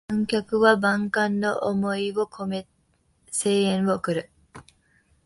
[0.07, 2.65] 観客は万感の思いをこめ
[3.31, 4.31] 声援を送る